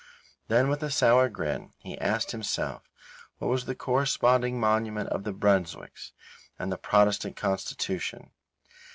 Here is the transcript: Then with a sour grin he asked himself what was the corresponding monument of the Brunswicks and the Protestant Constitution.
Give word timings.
Then 0.47 0.67
with 0.67 0.81
a 0.81 0.89
sour 0.89 1.29
grin 1.29 1.73
he 1.77 1.95
asked 1.99 2.31
himself 2.31 2.89
what 3.37 3.49
was 3.49 3.65
the 3.65 3.75
corresponding 3.75 4.59
monument 4.59 5.09
of 5.09 5.25
the 5.25 5.31
Brunswicks 5.31 6.11
and 6.57 6.71
the 6.71 6.77
Protestant 6.79 7.35
Constitution. 7.35 8.31